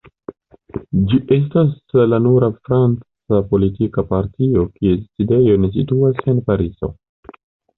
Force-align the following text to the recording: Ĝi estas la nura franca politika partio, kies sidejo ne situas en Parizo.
Ĝi 1.09 1.19
estas 1.35 1.99
la 2.13 2.19
nura 2.27 2.49
franca 2.69 3.41
politika 3.51 4.05
partio, 4.15 4.67
kies 4.79 5.05
sidejo 5.05 5.63
ne 5.63 5.71
situas 5.77 6.25
en 6.35 6.43
Parizo. 6.49 6.91